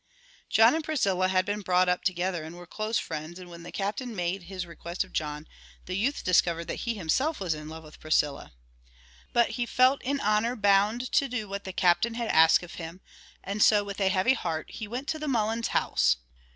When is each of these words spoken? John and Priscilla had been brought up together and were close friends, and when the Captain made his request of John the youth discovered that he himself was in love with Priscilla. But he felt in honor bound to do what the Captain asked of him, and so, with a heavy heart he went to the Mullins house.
John 0.49 0.73
and 0.73 0.83
Priscilla 0.83 1.27
had 1.27 1.45
been 1.45 1.61
brought 1.61 1.87
up 1.87 2.03
together 2.03 2.43
and 2.43 2.55
were 2.55 2.65
close 2.65 2.97
friends, 2.97 3.37
and 3.37 3.51
when 3.51 3.61
the 3.61 3.71
Captain 3.71 4.15
made 4.15 4.41
his 4.41 4.65
request 4.65 5.03
of 5.03 5.13
John 5.13 5.47
the 5.85 5.95
youth 5.95 6.23
discovered 6.23 6.65
that 6.69 6.89
he 6.89 6.95
himself 6.95 7.39
was 7.39 7.53
in 7.53 7.69
love 7.69 7.83
with 7.83 7.99
Priscilla. 7.99 8.51
But 9.31 9.51
he 9.61 9.67
felt 9.67 10.01
in 10.01 10.19
honor 10.19 10.55
bound 10.55 11.11
to 11.11 11.27
do 11.29 11.47
what 11.47 11.65
the 11.65 11.71
Captain 11.71 12.15
asked 12.15 12.63
of 12.63 12.73
him, 12.81 13.01
and 13.43 13.61
so, 13.61 13.83
with 13.83 14.01
a 14.01 14.09
heavy 14.09 14.33
heart 14.33 14.71
he 14.71 14.87
went 14.87 15.07
to 15.09 15.19
the 15.19 15.27
Mullins 15.27 15.67
house. 15.67 16.17